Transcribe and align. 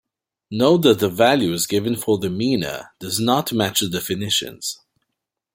Note 0.49 0.81
that 0.81 0.99
the 0.99 1.07
values 1.11 1.67
given 1.67 1.95
for 1.95 2.17
the 2.17 2.27
"mina" 2.27 2.89
do 2.99 3.11
not 3.19 3.53
match 3.53 3.81
the 3.81 3.87
definitions. 3.87 4.79